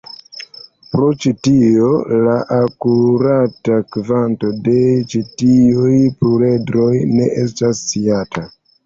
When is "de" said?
4.69-4.79